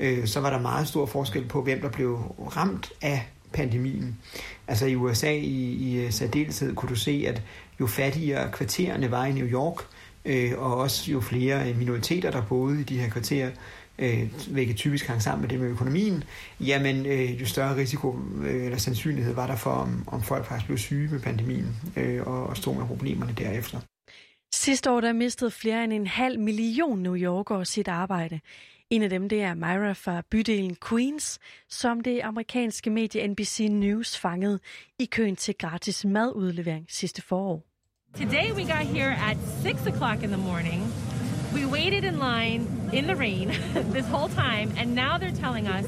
øh, 0.00 0.26
så 0.26 0.40
var 0.40 0.50
der 0.50 0.60
meget 0.60 0.88
stor 0.88 1.06
forskel 1.06 1.44
på, 1.44 1.62
hvem 1.62 1.80
der 1.80 1.90
blev 1.90 2.16
ramt 2.56 2.92
af 3.02 3.26
pandemien. 3.52 4.18
Altså 4.68 4.86
i 4.86 4.96
USA 4.96 5.32
i, 5.32 5.72
i 5.72 6.04
øh, 6.04 6.12
særdeleshed 6.12 6.74
kunne 6.74 6.88
du 6.88 6.96
se, 6.96 7.24
at 7.28 7.42
jo 7.80 7.86
fattigere 7.86 8.52
kvartererne 8.52 9.10
var 9.10 9.26
i 9.26 9.32
New 9.32 9.46
York, 9.46 9.84
øh, 10.24 10.52
og 10.56 10.76
også 10.76 11.12
jo 11.12 11.20
flere 11.20 11.74
minoriteter, 11.74 12.30
der 12.30 12.42
boede 12.42 12.80
i 12.80 12.84
de 12.84 12.98
her 12.98 13.10
kvarterer, 13.10 13.50
øh, 13.98 14.32
hvilket 14.50 14.76
typisk 14.76 15.06
hang 15.06 15.22
sammen 15.22 15.42
med 15.42 15.48
det 15.48 15.60
med 15.60 15.68
økonomien, 15.68 16.24
jamen 16.60 17.06
øh, 17.06 17.40
jo 17.40 17.46
større 17.46 17.76
risiko 17.76 18.18
øh, 18.44 18.64
eller 18.64 18.78
sandsynlighed 18.78 19.34
var 19.34 19.46
der 19.46 19.56
for, 19.56 19.70
om, 19.70 20.04
om 20.06 20.22
folk 20.22 20.46
faktisk 20.46 20.66
blev 20.66 20.78
syge 20.78 21.08
med 21.08 21.20
pandemien 21.20 21.76
øh, 21.96 22.26
og, 22.26 22.46
og 22.46 22.56
stod 22.56 22.74
med 22.74 22.86
problemerne 22.86 23.34
derefter. 23.38 23.78
Sidste 24.56 24.90
år 24.90 25.00
der 25.00 25.12
mistede 25.12 25.50
flere 25.50 25.84
end 25.84 25.92
en 25.92 26.06
halv 26.06 26.40
million 26.40 26.98
New 26.98 27.16
Yorkere 27.16 27.64
sit 27.64 27.88
arbejde. 27.88 28.40
En 28.90 29.02
af 29.02 29.10
dem 29.10 29.28
det 29.28 29.42
er 29.42 29.54
Myra 29.54 29.92
fra 29.92 30.22
bydelen 30.30 30.76
Queens, 30.88 31.38
som 31.68 32.00
det 32.00 32.20
amerikanske 32.20 32.90
medie 32.90 33.28
NBC 33.28 33.66
News 33.70 34.18
fangede 34.18 34.58
i 34.98 35.04
køen 35.04 35.36
til 35.36 35.54
gratis 35.58 36.04
madudlevering 36.04 36.86
sidste 36.88 37.22
forår. 37.22 37.62
Today 38.14 38.52
we 38.52 38.62
got 38.62 38.86
here 38.86 39.16
at 39.30 39.36
6 39.62 39.80
o'clock 39.80 40.22
in 40.22 40.28
the 40.28 40.42
morning. 40.42 40.82
We 41.54 41.66
waited 41.66 42.04
in 42.04 42.14
line 42.14 42.62
in 42.92 43.04
the 43.04 43.14
rain 43.14 43.48
this 43.96 44.06
whole 44.06 44.28
time, 44.28 44.68
and 44.78 44.94
now 44.94 45.18
they're 45.18 45.40
telling 45.44 45.66
us 45.68 45.86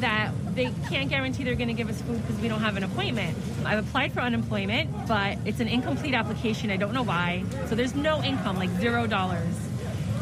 that 0.00 0.30
they 0.54 0.70
can't 0.88 1.08
guarantee 1.08 1.44
they're 1.44 1.54
going 1.54 1.68
to 1.76 1.82
give 1.82 1.88
us 1.88 2.00
food 2.02 2.20
because 2.22 2.40
we 2.42 2.48
don't 2.48 2.60
have 2.60 2.76
an 2.76 2.84
appointment. 2.84 3.36
I've 3.64 3.78
applied 3.86 4.12
for 4.12 4.20
unemployment, 4.20 4.90
but 5.06 5.38
it's 5.44 5.60
an 5.60 5.68
incomplete 5.68 6.14
application. 6.14 6.70
I 6.70 6.76
don't 6.76 6.92
know 6.92 7.06
why. 7.14 7.44
So 7.68 7.74
there's 7.74 7.94
no 7.94 8.22
income, 8.22 8.56
like 8.58 8.70
zero 8.80 9.06
dollars, 9.06 9.54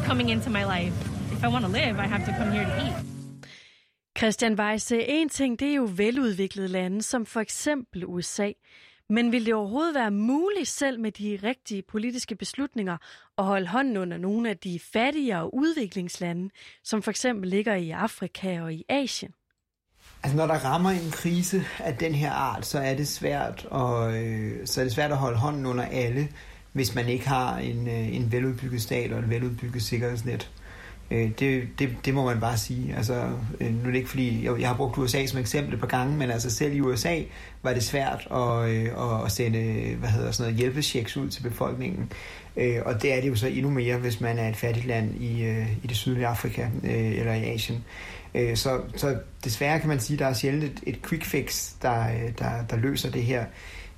coming 0.05 0.29
into 0.29 0.49
my 0.49 0.65
life. 0.65 0.93
If 1.31 1.43
I 1.43 1.47
want 1.47 1.65
to 1.65 1.71
live, 1.71 1.99
I 1.99 2.07
have 2.07 2.25
to 2.25 2.31
come 2.31 2.51
here 2.51 2.65
to 2.65 2.85
eat. 2.85 2.93
Christian 4.19 4.59
Weisse, 4.59 5.07
en 5.07 5.29
ting 5.29 5.59
det 5.59 5.67
er 5.69 5.75
jo 5.75 5.89
veludviklede 5.95 6.67
lande, 6.67 7.01
som 7.01 7.25
for 7.25 7.39
eksempel 7.39 8.05
USA. 8.05 8.51
Men 9.09 9.31
vil 9.31 9.45
det 9.45 9.53
overhovedet 9.53 9.95
være 9.95 10.11
muligt 10.11 10.67
selv 10.67 10.99
med 10.99 11.11
de 11.11 11.39
rigtige 11.43 11.81
politiske 11.81 12.35
beslutninger 12.35 12.97
at 13.37 13.45
holde 13.45 13.67
hånden 13.67 13.97
under 13.97 14.17
nogle 14.17 14.49
af 14.49 14.57
de 14.57 14.79
fattigere 14.79 15.53
udviklingslande, 15.53 16.49
som 16.83 17.01
for 17.01 17.11
eksempel 17.11 17.49
ligger 17.49 17.75
i 17.75 17.89
Afrika 17.89 18.61
og 18.61 18.73
i 18.73 18.83
Asien? 18.89 19.33
Altså 20.23 20.37
når 20.37 20.47
der 20.47 20.65
rammer 20.65 20.89
en 20.89 21.11
krise 21.11 21.63
af 21.79 21.95
den 21.95 22.15
her 22.15 22.31
art, 22.31 22.65
så 22.65 22.79
er 22.79 22.95
det 22.95 23.07
svært 23.07 23.67
at, 23.71 24.13
øh, 24.13 24.51
så 24.65 24.81
er 24.81 24.85
det 24.85 24.93
svært 24.93 25.11
at 25.11 25.17
holde 25.17 25.37
hånden 25.37 25.65
under 25.65 25.85
alle, 25.85 26.27
hvis 26.71 26.95
man 26.95 27.07
ikke 27.09 27.27
har 27.27 27.57
en, 27.57 27.87
øh, 27.87 28.15
en 28.15 28.31
veludbygget 28.31 28.81
stat 28.81 29.11
og 29.11 29.19
et 29.19 29.29
veludbygget 29.29 29.83
sikkerhedsnet. 29.83 30.49
Øh, 31.11 31.31
det, 31.39 31.67
det, 31.79 31.89
det 32.05 32.13
må 32.13 32.25
man 32.25 32.39
bare 32.39 32.57
sige. 32.57 32.95
Altså, 32.95 33.29
øh, 33.59 33.73
nu 33.73 33.81
er 33.81 33.85
det 33.85 33.95
ikke 33.95 34.09
fordi, 34.09 34.45
jeg, 34.45 34.59
jeg 34.59 34.67
har 34.67 34.75
brugt 34.75 34.97
USA 34.97 35.25
som 35.25 35.39
eksempel 35.39 35.73
et 35.73 35.79
par 35.79 35.87
gange, 35.87 36.17
men 36.17 36.31
altså 36.31 36.49
selv 36.49 36.73
i 36.73 36.81
USA 36.81 37.19
var 37.63 37.73
det 37.73 37.83
svært 37.83 38.27
at, 38.31 38.69
øh, 38.69 39.25
at 39.25 39.31
sende 39.31 39.95
hvad 39.99 40.09
hedder 40.09 40.31
sådan 40.31 40.51
noget, 40.51 40.59
hjælpechecks 40.59 41.17
ud 41.17 41.29
til 41.29 41.43
befolkningen. 41.43 42.11
Øh, 42.57 42.81
og 42.85 43.01
det 43.01 43.13
er 43.13 43.21
det 43.21 43.29
jo 43.29 43.35
så 43.35 43.47
endnu 43.47 43.69
mere, 43.69 43.97
hvis 43.97 44.21
man 44.21 44.39
er 44.39 44.49
et 44.49 44.55
fattigt 44.55 44.85
land 44.85 45.21
i, 45.21 45.43
øh, 45.43 45.71
i 45.83 45.87
det 45.87 45.97
sydlige 45.97 46.27
Afrika 46.27 46.61
øh, 46.83 47.19
eller 47.19 47.33
i 47.33 47.43
Asien. 47.43 47.83
Øh, 48.35 48.57
så, 48.57 48.81
så 48.95 49.17
desværre 49.43 49.79
kan 49.79 49.89
man 49.89 49.99
sige, 49.99 50.15
at 50.15 50.19
der 50.19 50.25
er 50.25 50.33
sjældent 50.33 50.63
et, 50.63 50.83
et 50.83 51.01
quick 51.01 51.23
fix, 51.23 51.71
der, 51.81 52.01
øh, 52.01 52.31
der, 52.39 52.65
der 52.69 52.75
løser 52.75 53.11
det 53.11 53.23
her. 53.23 53.45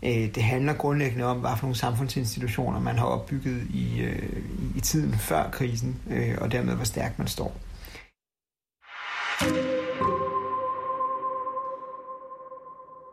Øh, 0.03 0.35
det 0.35 0.43
handler 0.43 0.73
grundlæggende 0.73 1.25
om, 1.25 1.39
hvad 1.39 1.51
for 1.57 1.63
nogle 1.63 1.75
samfundsinstitutioner 1.75 2.79
man 2.79 2.97
har 2.97 3.05
opbygget 3.05 3.67
i, 3.73 4.01
øh, 4.01 4.29
i 4.75 4.79
tiden 4.79 5.13
før 5.13 5.49
krisen, 5.51 6.01
øh, 6.11 6.37
og 6.41 6.51
dermed 6.51 6.75
hvor 6.75 6.85
stærkt 6.85 7.19
man 7.19 7.27
står. 7.27 7.57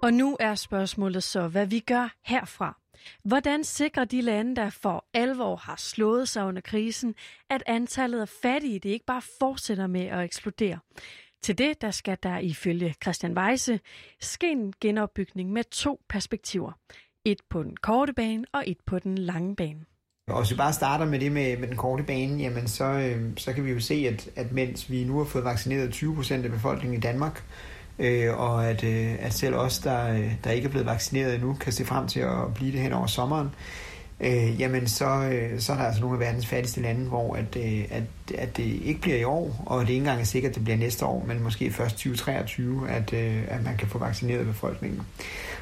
Og 0.02 0.12
nu 0.12 0.36
er 0.40 0.54
spørgsmålet 0.54 1.22
så, 1.22 1.48
hvad 1.48 1.66
vi 1.66 1.80
gør 1.80 2.14
herfra. 2.24 2.81
Hvordan 3.24 3.64
sikrer 3.64 4.04
de 4.04 4.20
lande, 4.20 4.56
der 4.56 4.70
for 4.70 5.04
alvor 5.14 5.56
har 5.56 5.76
slået 5.76 6.28
sig 6.28 6.44
under 6.44 6.60
krisen, 6.62 7.14
at 7.50 7.62
antallet 7.66 8.20
af 8.20 8.28
fattige 8.28 8.78
det 8.78 8.88
ikke 8.88 9.06
bare 9.06 9.22
fortsætter 9.40 9.86
med 9.86 10.06
at 10.06 10.24
eksplodere? 10.24 10.78
Til 11.42 11.58
det 11.58 11.82
der 11.82 11.90
skal 11.90 12.16
der 12.22 12.38
ifølge 12.38 12.94
Christian 13.02 13.38
Weise 13.38 13.80
ske 14.20 14.50
en 14.50 14.72
genopbygning 14.80 15.52
med 15.52 15.64
to 15.64 16.00
perspektiver. 16.08 16.72
Et 17.24 17.38
på 17.50 17.62
den 17.62 17.76
korte 17.76 18.12
bane 18.12 18.44
og 18.52 18.64
et 18.66 18.78
på 18.86 18.98
den 18.98 19.18
lange 19.18 19.56
bane. 19.56 19.84
Og 20.28 20.40
hvis 20.40 20.50
vi 20.50 20.56
bare 20.56 20.72
starter 20.72 21.04
med 21.04 21.20
det 21.20 21.32
med, 21.32 21.56
med 21.56 21.68
den 21.68 21.76
korte 21.76 22.02
bane, 22.02 22.42
jamen 22.42 22.68
så, 22.68 22.84
øh, 22.84 23.30
så 23.36 23.52
kan 23.52 23.64
vi 23.64 23.70
jo 23.70 23.80
se, 23.80 23.94
at, 23.94 24.30
at 24.36 24.52
mens 24.52 24.90
vi 24.90 25.04
nu 25.04 25.18
har 25.18 25.24
fået 25.24 25.44
vaccineret 25.44 25.92
20 25.92 26.14
procent 26.14 26.44
af 26.44 26.50
befolkningen 26.50 26.98
i 26.98 27.00
Danmark, 27.00 27.44
øh, 28.02 28.40
og 28.40 28.66
at, 28.66 28.84
øh, 28.84 29.14
at 29.18 29.34
selv 29.34 29.54
os, 29.54 29.78
der, 29.78 30.12
øh, 30.12 30.32
der 30.44 30.50
ikke 30.50 30.66
er 30.66 30.70
blevet 30.70 30.86
vaccineret 30.86 31.34
endnu, 31.34 31.54
kan 31.54 31.72
se 31.72 31.84
frem 31.84 32.08
til 32.08 32.20
at 32.20 32.54
blive 32.54 32.72
det 32.72 32.80
hen 32.80 32.92
over 32.92 33.06
sommeren, 33.06 33.54
øh, 34.22 34.60
jamen 34.60 34.88
så, 34.88 35.04
øh, 35.04 35.60
så 35.60 35.72
er 35.72 35.76
der 35.76 35.84
altså 35.84 36.00
nogle 36.00 36.16
af 36.16 36.20
verdens 36.20 36.46
fattigste 36.46 36.80
lande, 36.80 37.08
hvor 37.08 37.34
at, 37.34 37.56
øh, 37.56 37.84
at, 37.90 38.02
at 38.34 38.56
det 38.56 38.80
ikke 38.84 39.00
bliver 39.00 39.16
i 39.16 39.24
år, 39.24 39.62
og 39.66 39.80
det 39.80 39.88
ikke 39.88 39.98
engang 39.98 40.20
er 40.20 40.24
sikkert, 40.24 40.50
at 40.50 40.54
det 40.54 40.64
bliver 40.64 40.76
næste 40.76 41.06
år, 41.06 41.24
men 41.28 41.42
måske 41.42 41.72
først 41.72 41.94
2023, 41.94 42.90
at, 42.90 43.12
øh, 43.12 43.42
at 43.48 43.64
man 43.64 43.76
kan 43.76 43.88
få 43.88 43.98
vaccineret 43.98 44.46
befolkningen. 44.46 45.02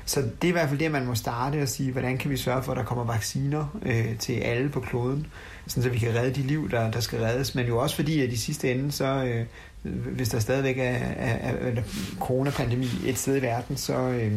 Så 0.04 0.20
det 0.20 0.44
er 0.44 0.48
i 0.48 0.52
hvert 0.52 0.68
fald 0.68 0.80
det, 0.80 0.90
man 0.90 1.06
må 1.06 1.14
starte 1.14 1.62
og 1.62 1.68
sige, 1.68 1.92
hvordan 1.92 2.18
kan 2.18 2.30
vi 2.30 2.36
sørge 2.36 2.62
for, 2.62 2.72
at 2.72 2.78
der 2.78 2.84
kommer 2.84 3.04
vacciner 3.04 3.78
øh, 3.82 4.18
til 4.18 4.32
alle 4.32 4.68
på 4.68 4.80
kloden, 4.80 5.26
sådan 5.66 5.82
så 5.82 5.88
vi 5.88 5.98
kan 5.98 6.14
redde 6.14 6.34
de 6.34 6.46
liv, 6.46 6.70
der, 6.70 6.90
der 6.90 7.00
skal 7.00 7.20
reddes, 7.20 7.54
men 7.54 7.66
jo 7.66 7.78
også 7.78 7.96
fordi, 7.96 8.20
at 8.20 8.32
i 8.32 8.36
sidste 8.36 8.72
ende, 8.72 8.92
så 8.92 9.24
øh, 9.24 9.46
hvis 10.14 10.28
der 10.28 10.38
stadigvæk 10.38 10.78
er, 10.78 10.82
er, 10.82 11.52
er, 11.52 11.70
er 11.70 11.82
coronapandemi 12.20 12.88
et 13.06 13.18
sted 13.18 13.36
i 13.36 13.42
verden, 13.42 13.76
så... 13.76 13.94
Øh, 13.98 14.32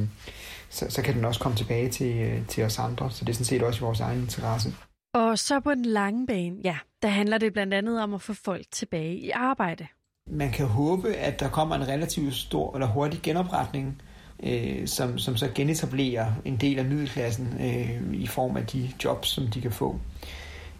så, 0.73 0.85
så 0.89 1.01
kan 1.01 1.15
den 1.15 1.25
også 1.25 1.39
komme 1.39 1.57
tilbage 1.57 1.89
til, 1.89 2.17
øh, 2.17 2.47
til 2.47 2.63
os 2.63 2.79
andre. 2.79 3.11
Så 3.11 3.25
det 3.25 3.29
er 3.29 3.33
sådan 3.33 3.45
set 3.45 3.63
også 3.63 3.79
i 3.79 3.85
vores 3.85 3.99
egen 3.99 4.19
interesse. 4.19 4.73
Og 5.13 5.39
så 5.39 5.59
på 5.59 5.75
den 5.75 5.85
lange 5.85 6.27
bane, 6.27 6.55
ja, 6.63 6.77
der 7.01 7.07
handler 7.07 7.37
det 7.37 7.53
blandt 7.53 7.73
andet 7.73 8.01
om 8.01 8.13
at 8.13 8.21
få 8.21 8.33
folk 8.33 8.65
tilbage 8.71 9.15
i 9.15 9.29
arbejde. 9.29 9.87
Man 10.31 10.51
kan 10.51 10.65
håbe, 10.65 11.13
at 11.13 11.39
der 11.39 11.49
kommer 11.49 11.75
en 11.75 11.87
relativt 11.87 12.33
stor 12.33 12.73
eller 12.73 12.87
hurtig 12.87 13.19
genopretning, 13.23 14.01
øh, 14.43 14.87
som, 14.87 15.17
som 15.17 15.37
så 15.37 15.49
genetablerer 15.55 16.31
en 16.45 16.57
del 16.57 16.79
af 16.79 16.85
middelklassen 16.85 17.57
øh, 17.59 18.13
i 18.13 18.27
form 18.27 18.57
af 18.57 18.65
de 18.65 18.91
jobs, 19.03 19.27
som 19.27 19.47
de 19.47 19.61
kan 19.61 19.71
få. 19.71 19.99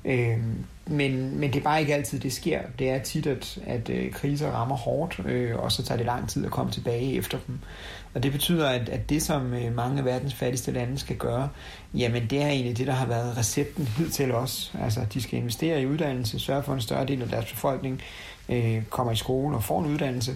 Øh, 0.06 0.38
men, 0.86 1.40
men 1.40 1.54
det 1.54 1.60
er 1.60 1.64
bare 1.64 1.82
ikke 1.82 1.94
altid, 1.94 2.20
det 2.20 2.34
sker. 2.34 2.60
Det 2.80 2.90
er 2.90 3.00
tit, 3.00 3.28
at, 3.28 3.60
at 3.66 3.90
øh, 3.90 4.12
kriser 4.12 4.52
rammer 4.52 4.76
hårdt, 4.76 5.20
øh, 5.26 5.60
og 5.60 5.72
så 5.72 5.84
tager 5.84 5.98
det 5.98 6.06
lang 6.06 6.30
tid 6.30 6.46
at 6.46 6.52
komme 6.52 6.72
tilbage 6.72 7.16
efter 7.16 7.38
dem. 7.48 7.60
Og 8.14 8.24
det 8.24 8.32
betyder, 8.32 8.70
at, 8.70 8.90
at 8.90 9.10
det, 9.10 9.22
som 9.22 9.54
øh, 9.54 9.76
mange 9.76 10.00
af 10.00 10.06
verdens 10.06 10.34
fattigste 10.34 10.72
lande 10.72 11.00
skal 11.00 11.16
gøre, 11.16 11.50
jamen 11.94 12.28
det 12.30 12.42
er 12.42 12.48
egentlig 12.48 12.78
det, 12.78 12.88
der 12.88 12.94
har 12.94 13.06
været 13.06 13.38
recepten 13.38 13.88
hidtil 13.98 14.32
også. 14.32 14.72
Altså, 14.82 15.06
de 15.14 15.22
skal 15.22 15.40
investere 15.40 15.82
i 15.82 15.86
uddannelse, 15.86 16.40
sørge 16.40 16.64
for, 16.64 16.74
en 16.74 16.82
større 16.82 17.06
del 17.06 17.22
af 17.22 17.28
deres 17.28 17.52
befolkning 17.52 18.02
øh, 18.50 18.84
kommer 18.90 19.14
i 19.14 19.16
skole 19.16 19.56
og 19.56 19.64
får 19.64 19.80
en 19.80 19.86
uddannelse. 19.86 20.36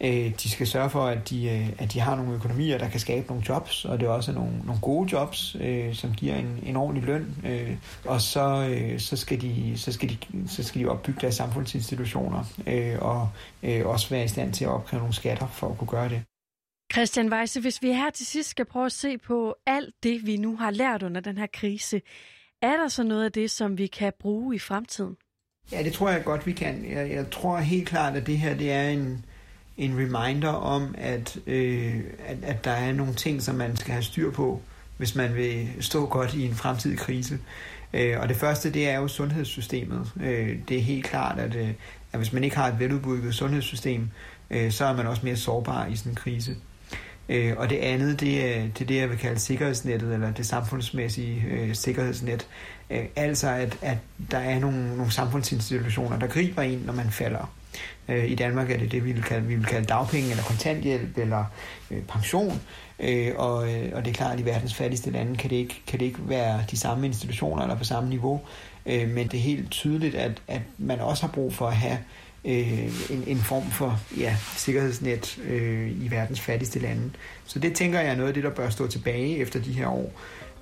Øh, 0.00 0.32
de 0.42 0.50
skal 0.50 0.66
sørge 0.66 0.90
for, 0.90 1.06
at 1.06 1.30
de, 1.30 1.50
øh, 1.50 1.68
at 1.78 1.92
de 1.92 2.00
har 2.00 2.16
nogle 2.16 2.34
økonomier, 2.34 2.78
der 2.78 2.88
kan 2.88 3.00
skabe 3.00 3.26
nogle 3.28 3.44
jobs, 3.48 3.84
og 3.84 4.00
det 4.00 4.06
er 4.06 4.10
også 4.10 4.32
nogle, 4.32 4.52
nogle 4.64 4.80
gode 4.80 5.08
jobs, 5.12 5.56
øh, 5.60 5.94
som 5.94 6.14
giver 6.14 6.34
en, 6.34 6.58
en 6.66 6.76
ordentlig 6.76 7.04
løn. 7.04 7.36
Øh, 7.46 7.76
og 8.04 8.20
så, 8.20 8.68
øh, 8.70 9.00
så, 9.00 9.16
skal 9.16 9.40
de, 9.40 9.72
så, 9.84 9.92
skal 9.92 10.08
de, 10.08 10.48
så 10.48 10.62
skal 10.62 10.80
de 10.80 10.86
opbygge 10.86 11.20
deres 11.20 11.34
samfundsinstitutioner, 11.34 12.44
øh, 12.66 12.98
og 13.00 13.28
øh, 13.62 13.86
også 13.86 14.10
være 14.10 14.24
i 14.24 14.28
stand 14.28 14.52
til 14.52 14.64
at 14.64 14.70
opkræve 14.70 15.00
nogle 15.00 15.14
skatter 15.14 15.46
for 15.46 15.68
at 15.68 15.78
kunne 15.78 15.88
gøre 15.88 16.08
det. 16.08 16.22
Christian 16.92 17.32
Weisse, 17.32 17.60
hvis 17.60 17.82
vi 17.82 17.92
her 17.92 18.10
til 18.10 18.26
sidst 18.26 18.50
skal 18.50 18.64
prøve 18.64 18.86
at 18.86 18.92
se 18.92 19.18
på 19.18 19.54
alt 19.66 19.94
det, 20.02 20.26
vi 20.26 20.36
nu 20.36 20.56
har 20.56 20.70
lært 20.70 21.02
under 21.02 21.20
den 21.20 21.38
her 21.38 21.46
krise, 21.52 22.02
er 22.62 22.76
der 22.76 22.88
så 22.88 23.02
noget 23.02 23.24
af 23.24 23.32
det, 23.32 23.50
som 23.50 23.78
vi 23.78 23.86
kan 23.86 24.12
bruge 24.20 24.54
i 24.54 24.58
fremtiden? 24.58 25.16
Ja, 25.72 25.82
det 25.82 25.92
tror 25.92 26.10
jeg 26.10 26.24
godt, 26.24 26.46
vi 26.46 26.52
kan. 26.52 26.90
Jeg, 26.90 27.10
jeg 27.10 27.30
tror 27.30 27.58
helt 27.58 27.88
klart, 27.88 28.16
at 28.16 28.26
det 28.26 28.38
her 28.38 28.54
det 28.54 28.72
er 28.72 28.88
en, 28.88 29.24
en 29.76 29.92
reminder 29.98 30.52
om, 30.52 30.94
at, 30.98 31.38
øh, 31.46 32.00
at, 32.26 32.36
at 32.42 32.64
der 32.64 32.70
er 32.70 32.92
nogle 32.92 33.14
ting, 33.14 33.42
som 33.42 33.54
man 33.54 33.76
skal 33.76 33.92
have 33.92 34.02
styr 34.02 34.30
på, 34.30 34.62
hvis 34.96 35.14
man 35.14 35.34
vil 35.34 35.68
stå 35.80 36.06
godt 36.06 36.34
i 36.34 36.46
en 36.46 36.54
fremtidig 36.54 36.98
krise. 36.98 37.38
Øh, 37.94 38.20
og 38.20 38.28
det 38.28 38.36
første, 38.36 38.70
det 38.70 38.88
er 38.88 38.96
jo 38.98 39.08
sundhedssystemet. 39.08 40.12
Øh, 40.20 40.58
det 40.68 40.76
er 40.76 40.82
helt 40.82 41.04
klart, 41.04 41.38
at, 41.38 41.54
øh, 41.54 41.68
at 42.12 42.18
hvis 42.18 42.32
man 42.32 42.44
ikke 42.44 42.56
har 42.56 42.68
et 42.68 42.80
veludbygget 42.80 43.34
sundhedssystem, 43.34 44.08
øh, 44.50 44.70
så 44.70 44.84
er 44.84 44.96
man 44.96 45.06
også 45.06 45.22
mere 45.24 45.36
sårbar 45.36 45.86
i 45.86 45.96
sådan 45.96 46.12
en 46.12 46.16
krise. 46.16 46.56
Øh, 47.28 47.54
og 47.56 47.70
det 47.70 47.76
andet, 47.76 48.20
det 48.20 48.56
er, 48.56 48.62
det 48.62 48.80
er 48.80 48.86
det, 48.86 48.96
jeg 48.96 49.10
vil 49.10 49.18
kalde 49.18 49.38
sikkerhedsnettet, 49.38 50.14
eller 50.14 50.32
det 50.32 50.46
samfundsmæssige 50.46 51.44
øh, 51.50 51.74
sikkerhedsnet. 51.74 52.46
Øh, 52.90 53.04
altså 53.16 53.48
at, 53.48 53.78
at 53.82 53.98
der 54.30 54.38
er 54.38 54.58
nogle, 54.58 54.96
nogle 54.96 55.12
samfundsinstitutioner, 55.12 56.18
der 56.18 56.26
griber 56.26 56.62
ind, 56.62 56.84
når 56.84 56.92
man 56.92 57.10
falder. 57.10 57.52
Øh, 58.08 58.30
I 58.30 58.34
Danmark 58.34 58.70
er 58.70 58.78
det 58.78 58.92
det, 58.92 59.04
vi 59.04 59.12
vil 59.12 59.22
kalde, 59.22 59.46
vi 59.46 59.54
vil 59.54 59.66
kalde 59.66 59.86
dagpenge, 59.86 60.30
eller 60.30 60.42
kontanthjælp, 60.42 61.18
eller 61.18 61.44
øh, 61.90 62.02
pension. 62.02 62.60
Øh, 63.00 63.32
og, 63.36 63.72
øh, 63.72 63.90
og 63.92 64.04
det 64.04 64.10
er 64.10 64.14
klart, 64.14 64.32
at 64.34 64.40
i 64.40 64.44
verdens 64.44 64.74
fattigste 64.74 65.10
lande 65.10 65.36
kan 65.36 65.50
det 65.50 65.56
ikke, 65.56 65.82
kan 65.86 66.00
det 66.00 66.06
ikke 66.06 66.28
være 66.28 66.64
de 66.70 66.76
samme 66.76 67.06
institutioner 67.06 67.62
eller 67.62 67.76
på 67.76 67.84
samme 67.84 68.08
niveau. 68.08 68.40
Øh, 68.86 69.08
men 69.08 69.28
det 69.28 69.34
er 69.34 69.42
helt 69.42 69.70
tydeligt, 69.70 70.14
at, 70.14 70.42
at 70.48 70.60
man 70.78 71.00
også 71.00 71.26
har 71.26 71.32
brug 71.32 71.54
for 71.54 71.66
at 71.66 71.76
have 71.76 71.98
øh, 72.44 73.10
en, 73.10 73.24
en 73.26 73.38
form 73.38 73.70
for 73.70 74.00
ja, 74.18 74.36
sikkerhedsnet 74.56 75.38
øh, 75.48 75.90
i 75.90 76.10
verdens 76.10 76.40
fattigste 76.40 76.78
lande. 76.78 77.10
Så 77.44 77.58
det 77.58 77.74
tænker 77.74 78.00
jeg 78.00 78.10
er 78.10 78.14
noget 78.14 78.28
af 78.28 78.34
det, 78.34 78.44
der 78.44 78.50
bør 78.50 78.68
stå 78.68 78.86
tilbage 78.86 79.38
efter 79.38 79.60
de 79.60 79.72
her 79.72 79.88
år. 79.88 80.12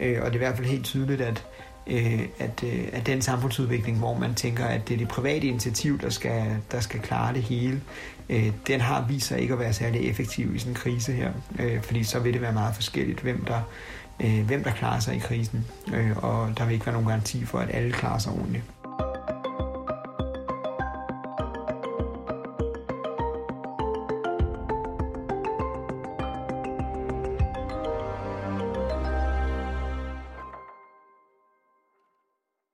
Øh, 0.00 0.22
og 0.22 0.26
det 0.26 0.32
er 0.32 0.34
i 0.34 0.38
hvert 0.38 0.56
fald 0.56 0.68
helt 0.68 0.84
tydeligt, 0.84 1.20
at, 1.20 1.44
øh, 1.86 2.22
at, 2.38 2.64
øh, 2.64 2.88
at 2.92 3.06
den 3.06 3.22
samfundsudvikling, 3.22 3.98
hvor 3.98 4.18
man 4.18 4.34
tænker, 4.34 4.64
at 4.64 4.88
det 4.88 4.94
er 4.94 4.98
det 4.98 5.08
private 5.08 5.46
initiativ, 5.46 6.00
der 6.00 6.10
skal, 6.10 6.56
der 6.72 6.80
skal 6.80 7.00
klare 7.00 7.34
det 7.34 7.42
hele, 7.42 7.80
øh, 8.28 8.52
den 8.66 8.80
har 8.80 9.06
vist 9.08 9.26
sig 9.26 9.40
ikke 9.40 9.54
at 9.54 9.60
være 9.60 9.72
særlig 9.72 10.10
effektiv 10.10 10.54
i 10.54 10.58
sådan 10.58 10.70
en 10.70 10.74
krise 10.74 11.12
her. 11.12 11.32
Øh, 11.58 11.82
fordi 11.82 12.04
så 12.04 12.18
vil 12.18 12.32
det 12.32 12.40
være 12.40 12.52
meget 12.52 12.74
forskelligt, 12.74 13.20
hvem 13.20 13.44
der, 13.44 13.60
øh, 14.20 14.46
hvem 14.46 14.64
der 14.64 14.72
klarer 14.72 15.00
sig 15.00 15.16
i 15.16 15.18
krisen. 15.18 15.66
Øh, 15.94 16.16
og 16.16 16.58
der 16.58 16.64
vil 16.64 16.74
ikke 16.74 16.86
være 16.86 16.92
nogen 16.92 17.08
garanti 17.08 17.44
for, 17.44 17.58
at 17.58 17.68
alle 17.72 17.92
klarer 17.92 18.18
sig 18.18 18.32
ordentligt. 18.32 18.64